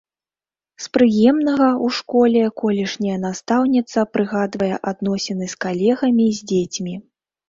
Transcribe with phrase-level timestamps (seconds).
[0.83, 6.97] З прыемнага ў школе колішняя настаўніца прыгадвае адносіны з калегамі і з дзецьмі.